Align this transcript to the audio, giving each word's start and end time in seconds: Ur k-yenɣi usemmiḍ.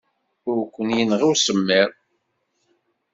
Ur 0.51 0.59
k-yenɣi 0.73 1.25
usemmiḍ. 1.31 1.91